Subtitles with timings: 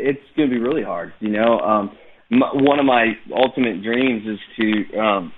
[0.00, 1.12] it's going to be really hard.
[1.20, 1.96] You know, um,
[2.30, 5.32] my, one of my ultimate dreams is to, um,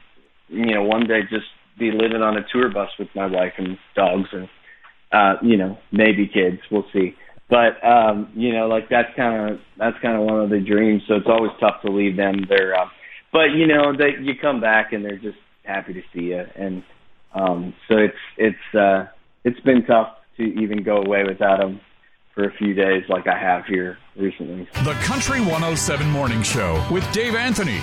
[0.49, 1.47] you know, one day just
[1.79, 4.49] be living on a tour bus with my wife and dogs and,
[5.13, 6.59] uh, you know, maybe kids.
[6.71, 7.15] We'll see.
[7.53, 11.03] But um, you know, like that's kind of that's kind of one of the dreams.
[11.07, 12.47] So it's always tough to leave them.
[12.49, 12.87] They're, uh,
[13.31, 16.83] but you know, they you come back and they're just happy to see you, and
[17.35, 19.05] um, so it's it's uh,
[19.45, 21.83] it's been tough to even go away without them
[22.35, 24.67] for a few days like I have here recently.
[24.85, 27.81] The Country 107 Morning Show with Dave Anthony.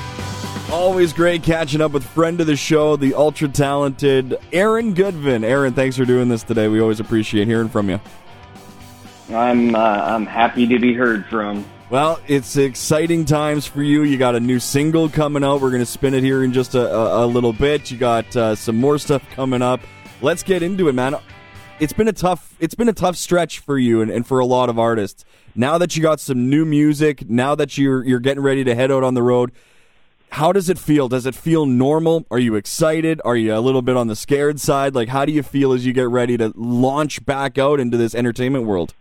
[0.72, 5.44] Always great catching up with friend of the show, the ultra talented Aaron Goodvin.
[5.44, 6.68] Aaron, thanks for doing this today.
[6.68, 8.00] We always appreciate hearing from you.
[9.30, 11.66] I'm uh, I'm happy to be heard from.
[11.92, 14.04] Well, it's exciting times for you.
[14.04, 15.62] You got a new single coming out.
[15.62, 17.90] We're going to spin it here in just a, a, a little bit.
[17.90, 19.82] You got uh, some more stuff coming up.
[20.22, 21.16] Let's get into it, man
[21.80, 24.46] it's been a tough it's been a tough stretch for you and, and for a
[24.46, 25.26] lot of artists.
[25.56, 28.92] Now that you got some new music, now that you're you're getting ready to head
[28.92, 29.52] out on the road,
[30.32, 31.08] how does it feel?
[31.08, 32.26] Does it feel normal?
[32.30, 33.22] Are you excited?
[33.26, 34.94] Are you a little bit on the scared side?
[34.94, 38.14] Like how do you feel as you get ready to launch back out into this
[38.14, 38.94] entertainment world?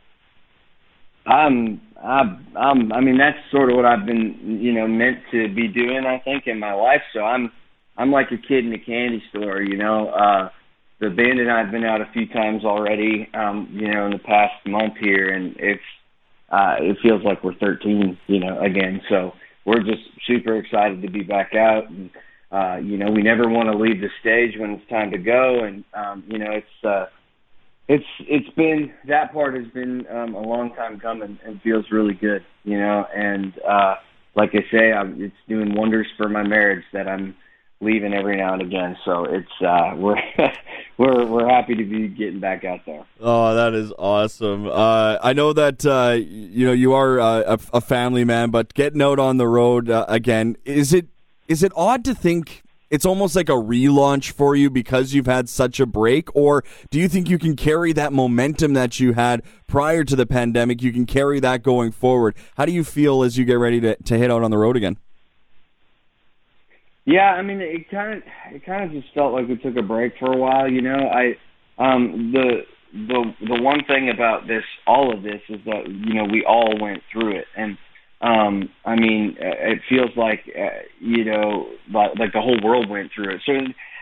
[1.27, 5.48] I'm I'm, I'm I mean that's sort of what I've been, you know, meant to
[5.53, 7.03] be doing I think in my life.
[7.13, 7.51] So I'm
[7.97, 10.09] I'm like a kid in a candy store, you know.
[10.09, 10.51] Uh
[11.01, 14.13] the band and I have been out a few times already, um, you know, in
[14.13, 15.83] the past month here, and it's
[16.51, 19.03] uh, it feels like we're 13, you know, again.
[19.09, 19.33] So
[19.65, 22.11] we're just super excited to be back out, and
[22.51, 25.65] uh, you know, we never want to leave the stage when it's time to go,
[25.65, 27.07] and um, you know, it's uh,
[27.89, 32.15] it's it's been that part has been um, a long time coming and feels really
[32.15, 33.95] good, you know, and uh,
[34.35, 37.35] like I say, I'm, it's doing wonders for my marriage that I'm
[37.81, 38.97] leaving every now and again.
[39.05, 40.17] So it's uh, we're
[40.97, 43.05] we're we're happy to be getting back out there.
[43.20, 44.67] Oh, that is awesome.
[44.67, 48.75] Uh, I know that uh, you know you are uh, a, a, family man, but
[48.75, 51.07] getting out on the road uh, again is it
[51.47, 52.62] is it odd to think?
[52.91, 56.98] It's almost like a relaunch for you because you've had such a break, or do
[56.98, 60.83] you think you can carry that momentum that you had prior to the pandemic?
[60.83, 62.35] You can carry that going forward.
[62.57, 64.75] How do you feel as you get ready to, to hit out on the road
[64.75, 64.97] again?
[67.08, 69.83] Yeah, I mean, it kind of it kind of just felt like we took a
[69.83, 70.70] break for a while.
[70.70, 71.36] You know, I
[71.83, 76.24] um the the the one thing about this all of this is that you know
[76.30, 77.77] we all went through it and
[78.23, 83.11] um i mean it feels like uh, you know like, like the whole world went
[83.14, 83.52] through it so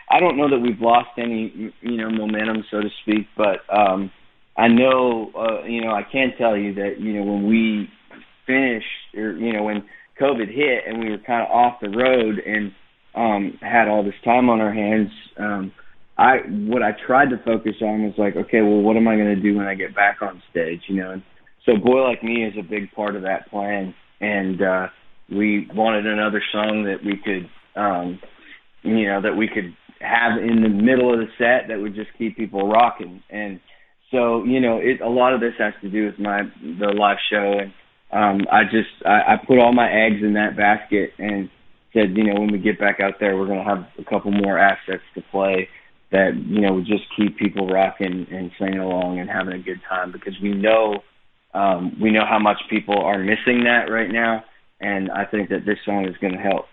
[0.09, 4.09] i don't know that we've lost any you know momentum so to speak but um
[4.57, 7.89] i know uh you know i can tell you that you know when we
[8.47, 9.83] finished or you know when
[10.19, 12.71] covid hit and we were kind of off the road and
[13.17, 15.71] um, had all this time on our hands, um,
[16.17, 19.35] I what I tried to focus on was like, okay, well, what am I going
[19.35, 20.81] to do when I get back on stage?
[20.87, 21.23] You know, and
[21.65, 24.87] so "Boy Like Me" is a big part of that plan, and uh,
[25.29, 28.19] we wanted another song that we could, um,
[28.83, 32.09] you know, that we could have in the middle of the set that would just
[32.17, 33.21] keep people rocking.
[33.29, 33.59] And
[34.11, 37.17] so, you know, it a lot of this has to do with my the live
[37.31, 37.73] show, and
[38.11, 41.49] um, I just I, I put all my eggs in that basket and
[41.93, 44.31] said, you know, when we get back out there, we're going to have a couple
[44.31, 45.69] more assets to play
[46.11, 49.81] that, you know, would just keep people rocking and singing along and having a good
[49.89, 51.03] time because we know,
[51.53, 54.43] um, we know how much people are missing that right now.
[54.79, 56.65] And I think that this song is going to help.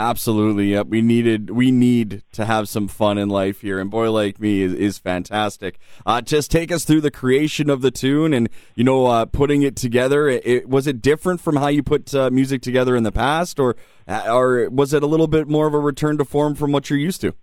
[0.00, 0.68] Absolutely.
[0.70, 0.86] Yep.
[0.86, 4.62] We needed we need to have some fun in life here, and Boy Like Me
[4.62, 5.78] is, is fantastic.
[6.06, 9.60] Uh, just take us through the creation of the tune and you know uh, putting
[9.60, 10.26] it together.
[10.26, 13.60] It, it, was it different from how you put uh, music together in the past,
[13.60, 13.76] or
[14.08, 16.88] uh, or was it a little bit more of a return to form from what
[16.88, 17.34] you're used to?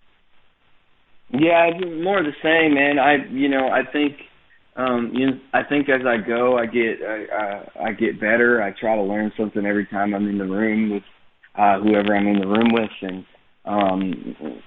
[1.30, 1.70] Yeah,
[2.02, 2.98] more of the same, man.
[2.98, 4.18] I you know I think
[4.78, 8.64] um, you know, I think as I go, I get I, I, I get better.
[8.64, 11.04] I try to learn something every time I'm in the room with
[11.58, 12.92] uh, whoever I'm in the room with.
[13.02, 13.26] And
[13.66, 14.62] um,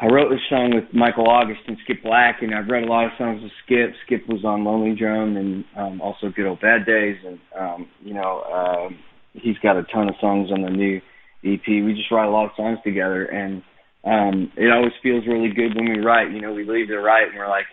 [0.00, 3.06] I wrote this song with Michael August and Skip Black, and I've read a lot
[3.06, 3.94] of songs with Skip.
[4.06, 8.14] Skip was on Lonely Drum and um, also Good Old Bad Days, and um, you
[8.14, 8.88] know uh,
[9.32, 11.00] he's got a ton of songs on the new
[11.44, 11.66] EP.
[11.66, 13.62] We just write a lot of songs together, and
[14.04, 16.30] um, it always feels really good when we write.
[16.30, 17.66] You know, we leave to write, and we're like,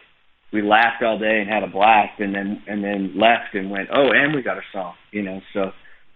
[0.52, 3.90] we laughed all day and had a blast, and then and then left and went,
[3.94, 4.96] oh, and we got a song.
[5.12, 5.72] You know, so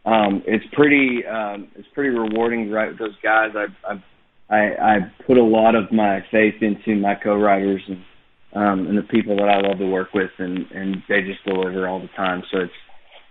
[0.09, 3.51] um, it's pretty um, it's pretty rewarding to write with those guys.
[3.55, 4.03] I, I
[4.49, 4.97] I I
[5.27, 8.03] put a lot of my faith into my co-writers and
[8.55, 11.87] um, and the people that I love to work with, and and they just deliver
[11.87, 12.41] all the time.
[12.51, 12.73] So it's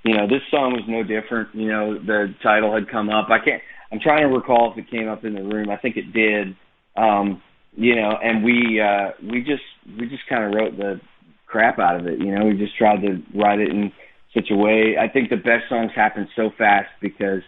[0.05, 1.55] you know this song was no different.
[1.55, 3.29] You know the title had come up.
[3.31, 3.63] I can't.
[3.91, 5.71] I'm trying to recall if it came up in the room.
[5.71, 6.55] I think it did.
[6.97, 7.43] Um,
[7.75, 9.63] you know, and we uh, we just
[9.99, 11.01] we just kind of wrote the
[11.47, 12.21] crap out of it.
[12.21, 13.91] You know, we just tried to write it in
[14.35, 14.97] such a way.
[15.01, 17.43] I think the best songs happen so fast because,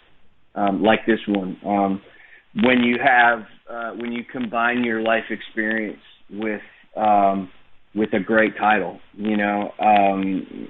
[0.54, 2.02] um, like this one, um,
[2.62, 6.62] when you have uh, when you combine your life experience with
[6.96, 7.50] um,
[7.94, 10.68] with a great title, you know, um,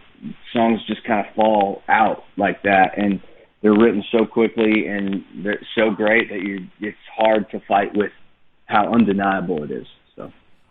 [0.53, 3.21] songs just kind of fall out like that, and
[3.63, 8.13] they're written so quickly and they're so great that you it's hard to fight with
[8.67, 9.87] how undeniable it is.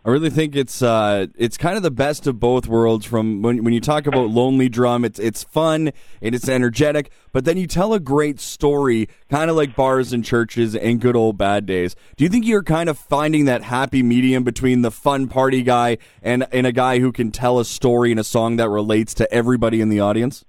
[0.05, 3.05] I really think it's uh, it's kind of the best of both worlds.
[3.05, 5.91] From when when you talk about Lonely Drum, it's it's fun
[6.21, 10.23] and it's energetic, but then you tell a great story, kind of like bars and
[10.23, 11.97] churches and good old bad days.
[12.15, 15.97] Do you think you're kind of finding that happy medium between the fun party guy
[16.21, 19.31] and and a guy who can tell a story in a song that relates to
[19.33, 20.45] everybody in the audience?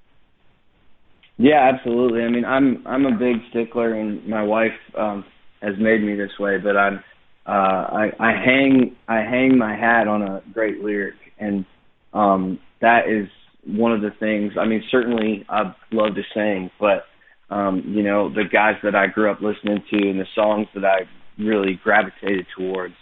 [1.38, 2.22] Yeah, absolutely.
[2.22, 5.24] I mean, I'm I'm a big stickler, and my wife um,
[5.60, 7.02] has made me this way, but I'm
[7.50, 11.64] uh, I, hang I hang my hat on a great lyric, and
[12.12, 13.28] um, that is
[13.66, 14.52] one of the things.
[14.56, 17.06] I mean, certainly I love to sing, but
[17.52, 20.84] um, you know, the guys that I grew up listening to and the songs that
[20.84, 21.08] I
[21.42, 22.94] really gravitated towards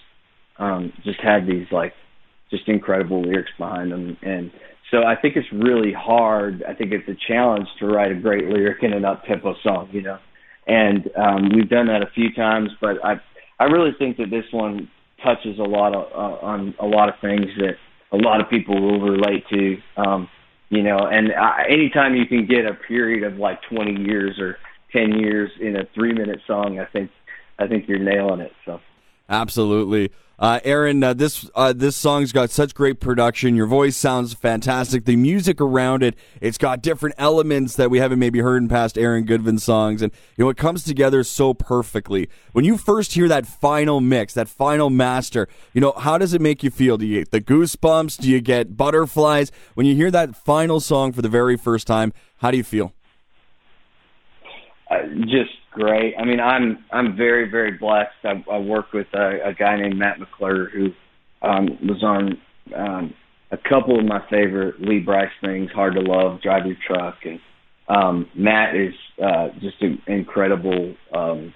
[0.59, 1.93] um, just had these like
[2.51, 4.51] just incredible lyrics behind them, and
[4.91, 6.65] so I think it's really hard.
[6.67, 9.91] I think it's a challenge to write a great lyric in an up tempo song,
[9.93, 10.19] you know.
[10.67, 13.21] And um, we've done that a few times, but I
[13.59, 14.89] I really think that this one
[15.23, 17.75] touches a lot of uh, on a lot of things that
[18.13, 19.77] a lot of people will relate to.
[19.97, 20.29] Um,
[20.71, 24.59] you know, and I, anytime you can get a period of like 20 years or
[24.93, 27.11] 10 years in a three minute song, I think
[27.59, 28.53] I think you're nailing it.
[28.65, 28.81] So.
[29.29, 30.11] Absolutely.
[30.39, 33.57] Uh, Aaron, uh, this uh, this song's got such great production.
[33.57, 35.05] Your voice sounds fantastic.
[35.05, 38.97] The music around it, it's got different elements that we haven't maybe heard in past
[38.97, 42.29] Aaron Goodvin songs, and you know it comes together so perfectly.
[42.53, 46.41] When you first hear that final mix, that final master, you know how does it
[46.41, 46.97] make you feel?
[46.99, 48.19] Do you get the goosebumps?
[48.19, 52.13] Do you get butterflies when you hear that final song for the very first time?
[52.37, 52.93] How do you feel?
[54.89, 56.15] Uh, just great.
[56.19, 58.11] I mean, I'm I'm very very blessed.
[58.25, 60.89] I, I work with a, a guy named Matt McClure who
[61.43, 62.39] um, was on
[62.77, 63.15] um,
[63.51, 67.41] a couple of my favorite Lee Brice things, Hard to Love, Drive Your Truck, and
[67.89, 71.55] um, Matt is uh, just an incredible um,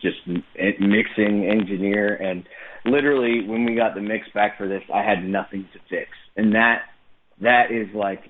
[0.00, 2.14] just mixing engineer.
[2.16, 2.44] And
[2.84, 6.54] literally, when we got the mix back for this, I had nothing to fix, and
[6.54, 6.82] that
[7.40, 8.22] that is like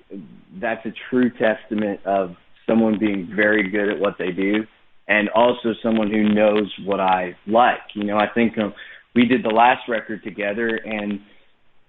[0.59, 2.31] that's a true testament of
[2.67, 4.65] someone being very good at what they do
[5.07, 7.81] and also someone who knows what I like.
[7.93, 8.73] You know, I think um,
[9.13, 11.21] we did the last record together and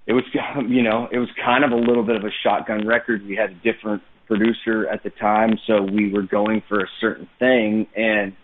[0.07, 0.25] it was,
[0.69, 3.27] you know, it was kind of a little bit of a shotgun record.
[3.27, 7.29] We had a different producer at the time, so we were going for a certain
[7.39, 8.35] thing and,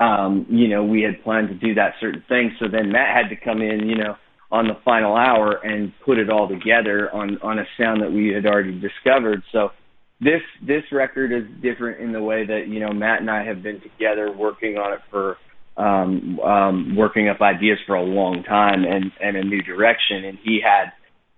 [0.00, 2.54] um, you know, we had planned to do that certain thing.
[2.60, 4.16] So then Matt had to come in, you know,
[4.50, 8.28] on the final hour and put it all together on, on a sound that we
[8.28, 9.42] had already discovered.
[9.52, 9.70] So,
[10.20, 13.62] this this record is different in the way that you know Matt and I have
[13.62, 15.36] been together working on it for
[15.76, 20.38] um, um, working up ideas for a long time and and a new direction, and
[20.42, 20.92] he had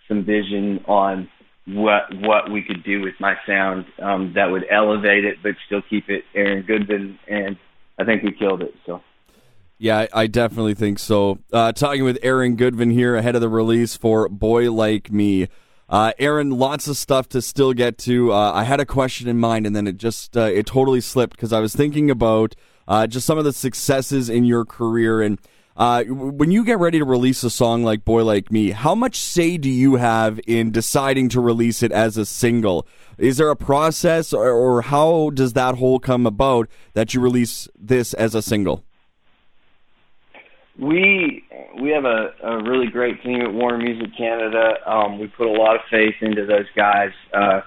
[0.09, 1.29] some vision on
[1.67, 5.83] what what we could do with my sound um, that would elevate it but still
[5.89, 7.57] keep it Aaron Goodvin, and
[7.99, 8.75] I think we killed it.
[8.87, 9.03] So.
[9.83, 11.39] Yeah, I definitely think so.
[11.51, 15.49] Uh, talking with Aaron Goodvin here ahead of the release for Boy Like Me.
[15.91, 18.33] Uh, Aaron, lots of stuff to still get to.
[18.33, 21.35] Uh, I had a question in mind, and then it just uh, it totally slipped
[21.35, 22.55] because I was thinking about
[22.87, 25.21] uh, just some of the successes in your career.
[25.21, 25.41] And
[25.77, 29.17] uh, when you get ready to release a song like "Boy Like Me," how much
[29.17, 32.87] say do you have in deciding to release it as a single?
[33.19, 37.67] Is there a process, or, or how does that whole come about that you release
[37.77, 38.85] this as a single?
[40.81, 41.45] We
[41.81, 44.75] we have a, a really great team at Warner Music Canada.
[44.87, 47.11] Um, we put a lot of faith into those guys.
[47.35, 47.61] Uh,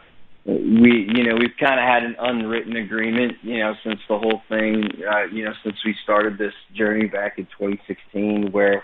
[0.45, 4.41] we you know we've kind of had an unwritten agreement you know since the whole
[4.49, 8.83] thing uh, you know since we started this journey back in 2016 where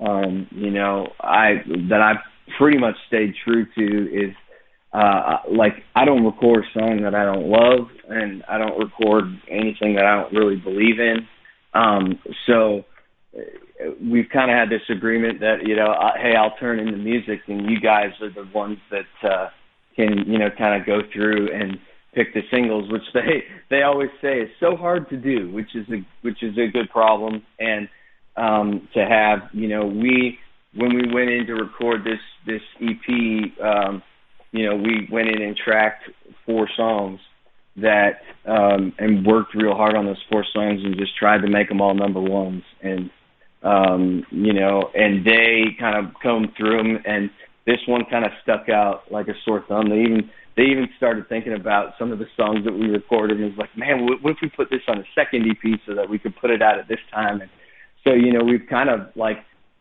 [0.00, 2.22] um, you know I that I've
[2.58, 4.34] pretty much stayed true to is
[4.92, 9.24] uh, like I don't record a song that I don't love and I don't record
[9.48, 11.26] anything that I don't really believe in.
[11.74, 12.84] Um, so
[14.00, 17.40] we've kind of had this agreement that you know, hey, I'll turn in the music,
[17.48, 19.48] and you guys are the ones that uh,
[19.96, 21.78] can you know kind of go through and
[22.14, 25.86] pick the singles, which they they always say is so hard to do, which is
[25.88, 27.88] a which is a good problem, and
[28.36, 30.38] um, to have you know we
[30.74, 34.02] when we went in to record this this EP, um,
[34.52, 36.04] you know we went in and tracked
[36.46, 37.20] four songs
[37.76, 41.68] that um, and worked real hard on those four songs and just tried to make
[41.68, 42.62] them all number ones.
[42.82, 43.10] And
[43.62, 47.30] um, you know, and they kind of combed through them, and
[47.66, 49.88] this one kind of stuck out like a sore thumb.
[49.88, 53.46] They even they even started thinking about some of the songs that we recorded and
[53.46, 56.10] was like, man, what, what if we put this on a second EP so that
[56.10, 57.40] we could put it out at this time?
[57.40, 57.50] And
[58.04, 59.38] so, you know, we've kind of like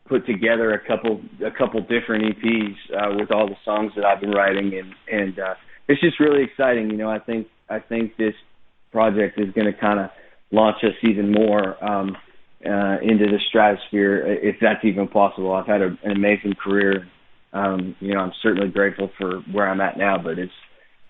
[0.08, 4.22] put together a couple a couple different EPs uh, with all the songs that I've
[4.22, 5.56] been writing, and and uh,
[5.88, 6.92] it's just really exciting.
[6.92, 8.36] You know, I think I think this
[8.92, 10.10] project is going to kind of
[10.52, 12.16] launch us even more um,
[12.66, 15.54] uh, into the stratosphere, if that's even possible.
[15.54, 17.08] I've had a, an amazing career
[17.54, 20.54] um, you know, I'm certainly grateful for where I'm at now, but it's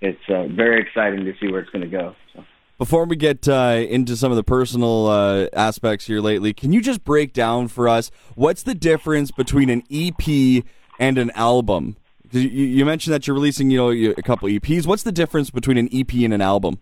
[0.01, 2.15] it's uh, very exciting to see where it's going to go.
[2.34, 2.43] So.
[2.79, 6.81] Before we get uh, into some of the personal uh, aspects here lately, can you
[6.81, 10.63] just break down for us what's the difference between an EP
[10.98, 11.98] and an album?
[12.31, 14.88] You, you mentioned that you're releasing, you know, a couple EPs.
[14.88, 16.79] What's the difference between an EP and an album?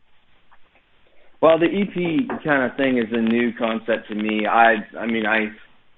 [1.42, 4.46] Well, the EP kind of thing is a new concept to me.
[4.46, 5.48] I, I mean, I,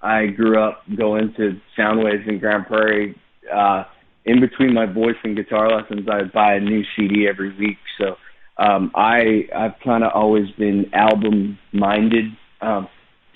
[0.01, 3.15] I grew up going to Soundwaves in Grande Prairie
[3.51, 3.83] uh,
[4.25, 7.77] in between my voice and guitar lessons, I would buy a new CD every week.
[7.97, 8.15] So
[8.57, 12.25] um, I I've kind of always been album minded.
[12.61, 12.87] Um,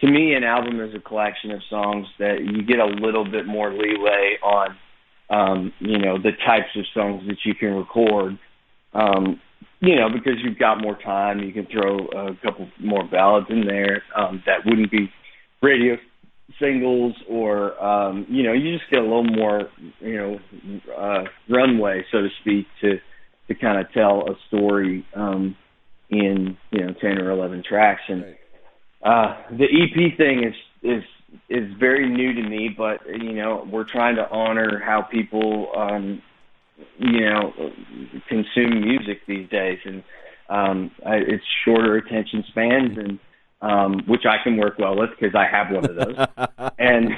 [0.01, 3.45] to me, an album is a collection of songs that you get a little bit
[3.45, 4.77] more leeway on.
[5.27, 8.37] Um, you know the types of songs that you can record.
[8.93, 9.41] Um,
[9.79, 13.65] you know because you've got more time, you can throw a couple more ballads in
[13.65, 15.09] there um, that wouldn't be
[15.61, 15.97] radio
[16.59, 19.69] singles or um, you know you just get a little more
[19.99, 20.39] you know
[20.97, 22.99] uh, runway so to speak to
[23.47, 25.55] to kind of tell a story um,
[26.09, 28.01] in you know ten or eleven tracks.
[28.07, 28.23] And
[29.03, 31.03] uh, the EP thing is is
[31.49, 36.21] is very new to me but you know we're trying to honor how people um,
[36.97, 37.53] you know
[38.27, 40.03] consume music these days and
[40.49, 43.19] um, I, it's shorter attention spans and
[43.61, 46.71] um, which I can work well with because I have one of those.
[46.79, 47.11] and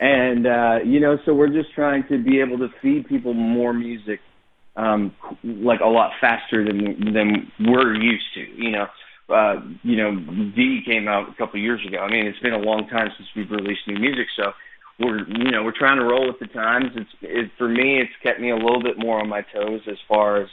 [0.00, 3.72] and uh, you know, so we're just trying to be able to feed people more
[3.72, 4.20] music,
[4.76, 8.40] um, like a lot faster than than we're used to.
[8.40, 8.86] You know,
[9.34, 10.14] uh, you know,
[10.54, 11.98] V came out a couple of years ago.
[11.98, 14.52] I mean, it's been a long time since we've released new music, so
[15.04, 16.86] we're you know we're trying to roll with the times.
[16.94, 19.98] It's it, for me, it's kept me a little bit more on my toes as
[20.08, 20.48] far as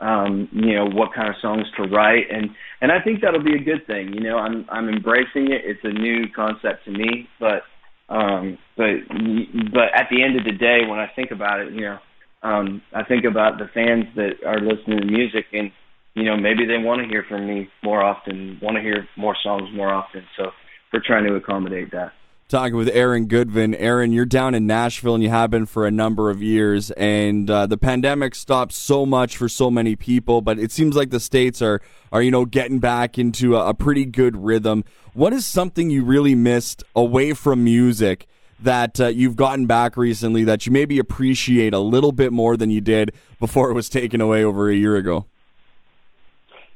[0.00, 2.50] um, you know, what kind of songs to write, and
[2.80, 4.12] and I think that'll be a good thing.
[4.12, 5.62] You know, I'm I'm embracing it.
[5.64, 7.62] It's a new concept to me, but
[8.08, 9.08] um, but
[9.72, 11.98] but at the end of the day, when I think about it, you know,
[12.42, 15.70] um, I think about the fans that are listening to music, and
[16.14, 19.36] you know, maybe they want to hear from me more often, want to hear more
[19.42, 20.24] songs more often.
[20.36, 20.50] So
[20.92, 22.12] we're trying to accommodate that
[22.48, 23.74] talking with Aaron Goodvin.
[23.78, 27.50] Aaron, you're down in Nashville and you have been for a number of years, and
[27.50, 30.40] uh, the pandemic stopped so much for so many people.
[30.40, 31.80] But it seems like the states are
[32.12, 34.84] are you know getting back into a, a pretty good rhythm.
[35.14, 38.26] What is something you really missed away from music?
[38.58, 42.70] That uh, you've gotten back recently that you maybe appreciate a little bit more than
[42.70, 45.26] you did before it was taken away over a year ago?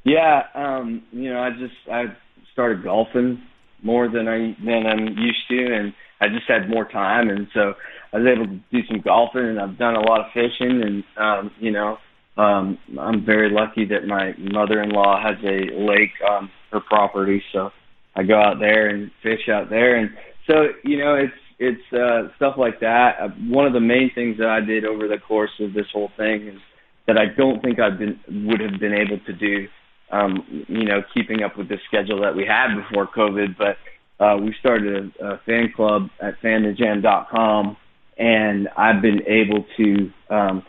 [0.04, 2.14] Yeah, um, you know, I just I
[2.52, 3.40] started golfing
[3.82, 7.74] more than I than I'm used to, and I just had more time, and so
[8.12, 11.04] I was able to do some golfing, and I've done a lot of fishing, and
[11.16, 11.98] um, you know,
[12.36, 17.70] um, I'm very lucky that my mother-in-law has a lake on her property, so
[18.14, 20.10] I go out there and fish out there, and
[20.46, 23.16] so you know, it's it's uh, stuff like that.
[23.20, 26.10] Uh, one of the main things that I did over the course of this whole
[26.16, 26.60] thing is
[27.06, 29.68] that I don't think I've been would have been able to do
[30.10, 33.56] um, you know, keeping up with the schedule that we had before COVID.
[33.56, 33.76] But
[34.22, 37.76] uh, we started a, a fan club at fanthejam.com,
[38.18, 40.62] and I've been able to um,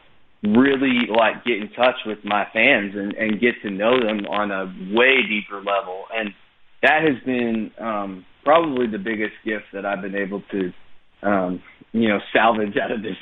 [0.43, 4.51] really like get in touch with my fans and, and get to know them on
[4.51, 6.05] a way deeper level.
[6.13, 6.29] And
[6.81, 10.73] that has been um, probably the biggest gift that I've been able to,
[11.23, 13.17] um, you know, salvage out of this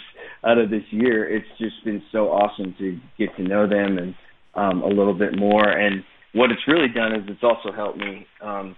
[0.45, 1.27] out of this year.
[1.27, 4.15] It's just been so awesome to get to know them and
[4.60, 5.68] um, a little bit more.
[5.68, 8.75] And what it's really done is it's also helped me um,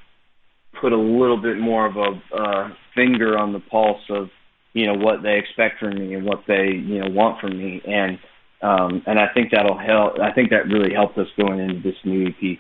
[0.80, 4.30] put a little bit more of a uh, finger on the pulse of
[4.74, 7.82] you know what they expect from me and what they you know want from me.
[7.86, 8.20] And
[8.62, 10.20] um, and I think that'll help.
[10.20, 12.60] I think that really helped us going into this new EP.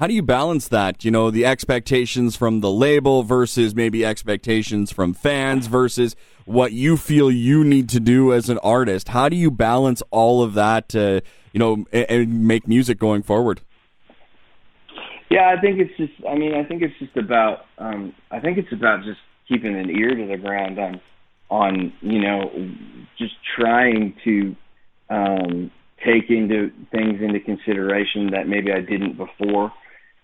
[0.00, 1.04] How do you balance that?
[1.04, 6.16] You know, the expectations from the label versus maybe expectations from fans versus
[6.46, 9.08] what you feel you need to do as an artist.
[9.10, 10.94] How do you balance all of that
[11.52, 13.60] you know, and, and make music going forward?
[15.30, 16.12] Yeah, I think it's just.
[16.28, 17.66] I mean, I think it's just about.
[17.78, 21.00] Um, I think it's about just keeping an ear to the ground on,
[21.48, 22.50] on you know,
[23.16, 24.56] just trying to
[25.08, 25.70] um,
[26.04, 29.72] take into things into consideration that maybe I didn't before,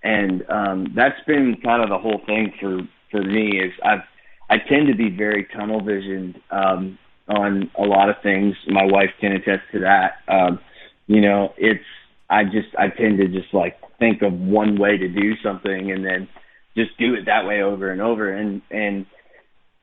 [0.02, 2.80] and um, that's been kind of the whole thing for
[3.12, 3.60] for me.
[3.60, 4.02] Is I've
[4.50, 8.54] I tend to be very tunnel visioned um, on a lot of things.
[8.68, 10.14] My wife can attest to that.
[10.28, 10.58] Um,
[11.06, 11.84] you know, it's
[12.28, 16.04] I just I tend to just like think of one way to do something and
[16.04, 16.28] then
[16.76, 19.06] just do it that way over and over and and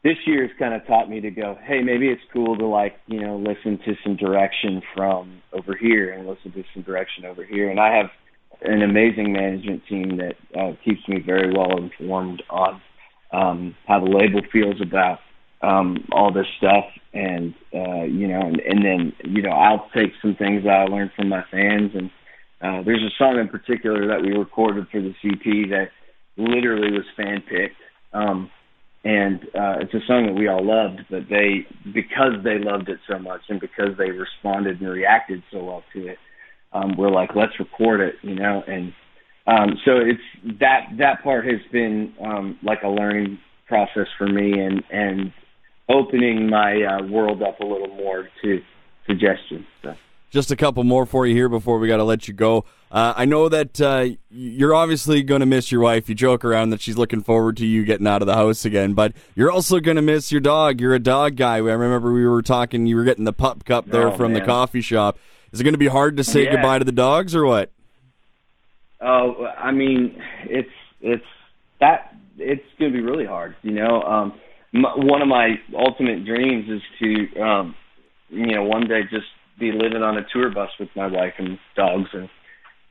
[0.04, 2.98] this year has kind of taught me to go, hey, maybe it's cool to like,
[3.08, 7.46] you know, listen to some direction from over here and listen to some direction over
[7.46, 7.72] here.
[7.72, 8.08] And I have
[8.64, 12.82] an amazing management team that uh, keeps me very well informed on
[13.32, 15.20] um, how the label feels about
[15.64, 16.86] um, all this stuff.
[17.14, 20.86] And, uh, you know, and, and then, you know, I'll take some things that I
[20.86, 21.92] learned from my fans.
[21.96, 22.12] And
[22.62, 25.90] uh, there's a song in particular that we recorded for the EP that
[26.38, 27.78] literally was fan picked.
[28.14, 28.52] Um,
[29.06, 33.00] and uh, it's a song that we all loved, but they because they loved it
[33.10, 36.18] so much and because they responded and reacted so well to it,
[36.72, 38.64] um, we're like, let's record it, you know.
[38.66, 38.94] And
[39.46, 44.54] um, so it's that that part has been um, like a learning process for me
[44.58, 45.34] and and
[45.90, 48.62] opening my uh, world up a little more to
[49.06, 49.66] suggestions.
[49.82, 49.96] So.
[50.30, 52.66] Just a couple more for you here before we got to let you go.
[52.92, 56.10] Uh, I know that uh, you're obviously going to miss your wife.
[56.10, 58.94] You joke around that she's looking forward to you getting out of the house again,
[58.94, 60.82] but you're also going to miss your dog.
[60.82, 61.56] You're a dog guy.
[61.56, 62.88] I remember we were talking.
[62.88, 64.42] You were getting the pup cup there oh, from man.
[64.42, 65.18] the coffee shop.
[65.52, 66.54] Is it going to be hard to say yeah.
[66.54, 67.72] goodbye to the dogs or what?
[69.02, 70.70] Oh, I mean, it's
[71.02, 71.26] it's
[71.80, 73.56] that it's going to be really hard.
[73.62, 74.40] You know, um,
[74.74, 77.76] my, one of my ultimate dreams is to, um,
[78.30, 79.28] you know, one day just
[79.60, 82.30] be living on a tour bus with my wife and dogs and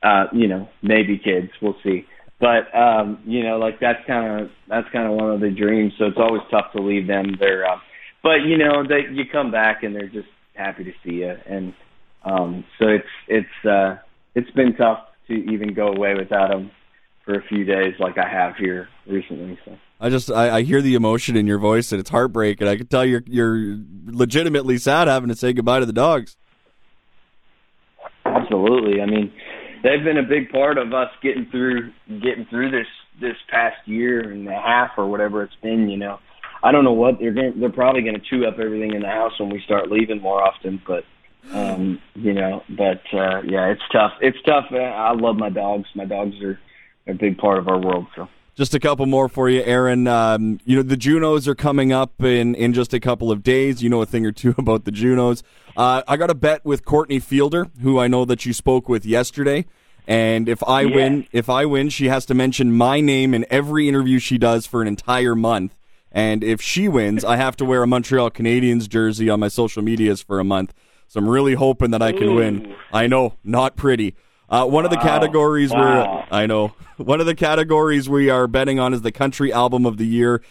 [0.01, 1.49] uh you know maybe kids.
[1.61, 2.05] We'll see.
[2.39, 5.93] But um you know like that's kind of that's kind of one of the dreams.
[5.97, 7.77] So it's always tough to leave them they're uh,
[8.21, 11.73] but you know they you come back and they're just happy to see you and
[12.23, 13.95] um so it's it's uh
[14.35, 16.71] it's been tough to even go away without them
[17.25, 20.81] for a few days like I have here recently so I just I, I, hear
[20.81, 24.77] the emotion in your voice and it's heartbreak and I can tell you're you're legitimately
[24.77, 26.35] sad having to say goodbye to the dogs.
[28.25, 29.01] Absolutely.
[29.01, 29.31] I mean,
[29.81, 32.87] they've been a big part of us getting through getting through this
[33.21, 35.89] this past year and a half or whatever it's been.
[35.89, 36.19] You know,
[36.61, 37.59] I don't know what they're going.
[37.59, 40.41] They're probably going to chew up everything in the house when we start leaving more
[40.41, 40.81] often.
[40.85, 41.05] But
[41.53, 44.13] um, you know, but uh, yeah, it's tough.
[44.21, 44.65] It's tough.
[44.71, 45.87] I love my dogs.
[45.95, 46.59] My dogs are
[47.07, 48.07] a big part of our world.
[48.15, 48.27] So.
[48.55, 50.07] Just a couple more for you, Aaron.
[50.07, 53.81] Um, you know, the Junos are coming up in, in just a couple of days.
[53.81, 55.41] You know a thing or two about the Junos.
[55.75, 59.05] Uh, I got a bet with Courtney Fielder, who I know that you spoke with
[59.05, 59.65] yesterday.
[60.05, 60.95] And if I yeah.
[60.95, 64.67] win, if I win, she has to mention my name in every interview she does
[64.67, 65.75] for an entire month.
[66.11, 69.81] And if she wins, I have to wear a Montreal Canadiens jersey on my social
[69.81, 70.73] medias for a month.
[71.07, 72.35] So I'm really hoping that I can Ooh.
[72.35, 72.75] win.
[72.91, 74.15] I know, not pretty.
[74.49, 75.79] Uh, one of the categories wow.
[75.79, 79.85] where I know one of the categories we are betting on is the country album
[79.85, 80.41] of the year.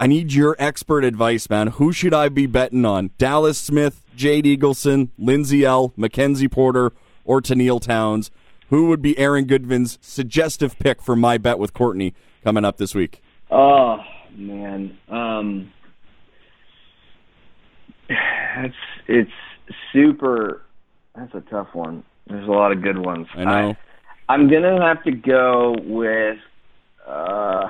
[0.00, 1.68] I need your expert advice, man.
[1.68, 3.10] Who should I be betting on?
[3.18, 6.92] Dallas Smith, Jade Eagleson, Lindsay Ell, Mackenzie Porter,
[7.24, 8.30] or Tenille Townes?
[8.70, 12.94] Who would be Aaron Goodvin's suggestive pick for my bet with Courtney coming up this
[12.94, 13.22] week?
[13.50, 13.98] Oh
[14.34, 15.72] man, um,
[18.08, 18.74] that's
[19.06, 19.30] it's
[19.92, 20.62] super.
[21.14, 22.02] That's a tough one.
[22.26, 23.26] There's a lot of good ones.
[23.34, 23.76] I know.
[24.28, 26.38] I, am gonna have to go with.
[27.06, 27.68] Uh,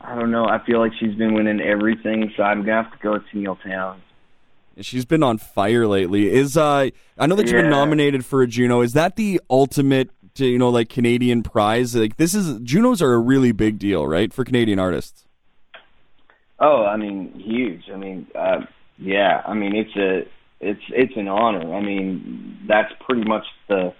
[0.00, 0.46] I don't know.
[0.46, 3.58] I feel like she's been winning everything, so I'm gonna have to go with Tenille
[3.62, 4.02] Townes.
[4.80, 6.30] She's been on fire lately.
[6.30, 7.62] Is uh, I know that you've yeah.
[7.62, 8.82] been nominated for a Juno.
[8.82, 11.96] Is that the ultimate, you know, like Canadian prize?
[11.96, 15.24] Like this is Junos are a really big deal, right, for Canadian artists.
[16.58, 17.84] Oh, I mean, huge.
[17.92, 18.60] I mean, uh,
[18.98, 19.42] yeah.
[19.46, 20.26] I mean, it's a
[20.60, 21.74] it's it's an honor.
[21.74, 23.92] I mean, that's pretty much the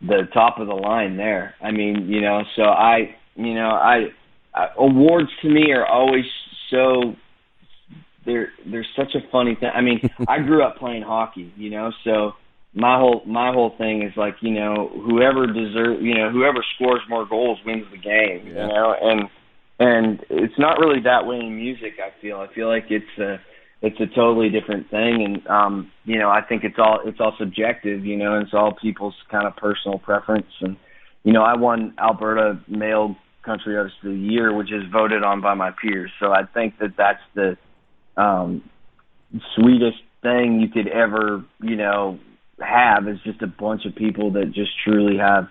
[0.00, 1.54] the top of the line there.
[1.62, 4.06] I mean, you know, so I, you know, I,
[4.54, 6.24] I awards to me are always
[6.70, 7.14] so
[8.24, 9.70] they're they're such a funny thing.
[9.74, 12.32] I mean, I grew up playing hockey, you know, so
[12.72, 17.00] my whole my whole thing is like, you know, whoever deserve, you know, whoever scores
[17.08, 18.66] more goals wins the game, yeah.
[18.66, 19.22] you know, and
[19.78, 21.94] and it's not really that way in music.
[21.98, 23.40] I feel I feel like it's a
[23.82, 25.22] it's a totally different thing.
[25.24, 28.54] And um you know i think it's all it's all subjective you know and it's
[28.54, 30.52] all people's kind of personal preference.
[30.60, 30.76] And
[31.24, 35.40] you know i won alberta male country artist of the year which is voted on
[35.40, 36.10] by my peers.
[36.20, 37.56] So i think that that's the
[38.16, 38.62] um
[39.54, 42.18] sweetest thing you could ever you know
[42.60, 45.48] have is just a bunch of people that just truly have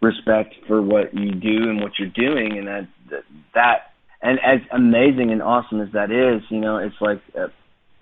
[0.00, 2.58] respect for what you do and what you're doing.
[2.58, 3.22] And that that,
[3.54, 3.76] that
[4.22, 7.48] and as amazing and awesome as that is, you know, it's like uh,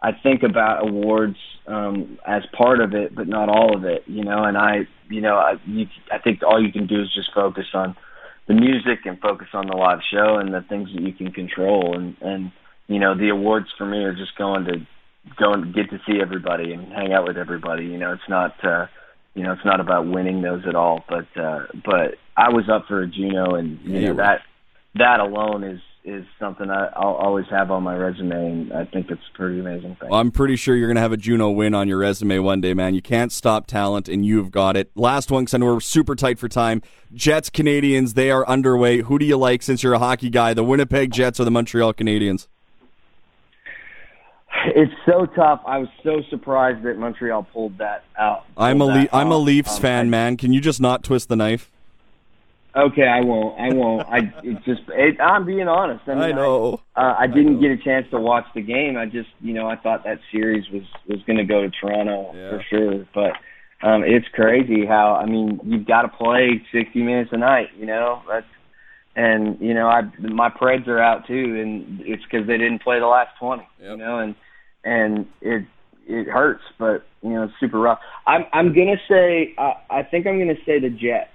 [0.04, 4.04] I think about awards um, as part of it, but not all of it.
[4.06, 7.14] You know, and I, you know, I, you, I think all you can do is
[7.14, 7.96] just focus on
[8.48, 11.96] the music and focus on the live show and the things that you can control.
[11.98, 12.52] And and
[12.88, 14.86] you know, the awards for me are just going to
[15.38, 17.86] go and get to see everybody and hang out with everybody.
[17.86, 18.64] You know, it's not.
[18.64, 18.86] uh
[19.36, 21.04] you know, it's not about winning those at all.
[21.08, 24.42] But uh, but I was up for a Juno, and you Yeah, know that
[24.96, 29.10] that alone is is something I, I'll always have on my resume, and I think
[29.10, 30.10] it's a pretty amazing thing.
[30.10, 32.60] Well, I'm pretty sure you're going to have a Juno win on your resume one
[32.60, 32.94] day, man.
[32.94, 34.90] You can't stop talent, and you've got it.
[34.94, 36.82] Last one, because I know we're super tight for time.
[37.14, 38.98] Jets, Canadiens, they are underway.
[38.98, 41.94] Who do you like since you're a hockey guy, the Winnipeg Jets or the Montreal
[41.94, 42.48] Canadiens?
[44.66, 45.60] It's so tough.
[45.66, 48.44] I was so surprised that Montreal pulled that out.
[48.56, 49.36] I'm a Le- I'm a.
[49.36, 50.36] Leafs Um, fan, I- man.
[50.36, 51.70] Can you just not twist the knife?
[52.76, 53.60] Okay, I won't.
[53.60, 54.08] I won't.
[54.08, 54.82] I it just.
[54.88, 56.02] It, I'm being honest.
[56.08, 56.80] I, mean, I know.
[56.96, 58.96] I, uh, I didn't get a chance to watch the game.
[58.96, 62.32] I just, you know, I thought that series was was going to go to Toronto
[62.34, 62.50] Yeah.
[62.50, 63.06] for sure.
[63.14, 65.14] But um, it's crazy how.
[65.14, 67.68] I mean, you've got to play 60 minutes a night.
[67.78, 68.46] You know, that's
[69.14, 72.98] and you know, I my Preds are out too, and it's because they didn't play
[72.98, 73.62] the last 20.
[73.62, 73.90] Yep.
[73.90, 74.34] You know, and
[74.84, 75.64] and it
[76.06, 78.00] it hurts, but you know, it's super rough.
[78.26, 79.54] I'm I'm gonna say.
[79.58, 81.30] I, I think I'm gonna say the Jets.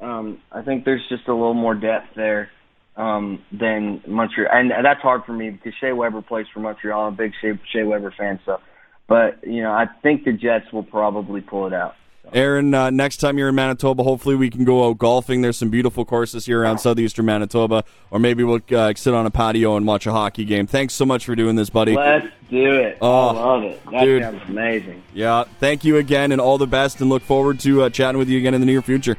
[0.00, 2.50] Um, I think there's just a little more depth there
[2.96, 7.06] um, than Montreal, and that's hard for me because Shea Weber plays for Montreal.
[7.06, 8.60] I'm a big Shea, Shea Weber fan, so.
[9.06, 11.94] But you know, I think the Jets will probably pull it out.
[12.32, 15.42] Aaron, uh, next time you're in Manitoba, hopefully we can go out golfing.
[15.42, 19.30] There's some beautiful courses here around southeastern Manitoba, or maybe we'll uh, sit on a
[19.30, 20.66] patio and watch a hockey game.
[20.66, 21.94] Thanks so much for doing this, buddy.
[21.94, 22.98] Let's do it.
[23.02, 23.84] Oh, I love it.
[23.90, 24.22] That dude.
[24.22, 25.02] sounds amazing.
[25.12, 28.28] Yeah, thank you again, and all the best, and look forward to uh, chatting with
[28.28, 29.18] you again in the near future.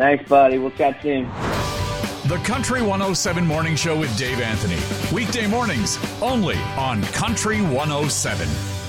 [0.00, 0.56] Thanks, buddy.
[0.56, 1.24] We'll chat soon.
[2.26, 4.78] The Country 107 Morning Show with Dave Anthony.
[5.14, 8.79] Weekday mornings only on Country 107.